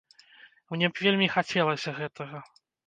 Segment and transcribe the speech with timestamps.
[0.75, 2.47] Мне б вельмі хацелася гэтага.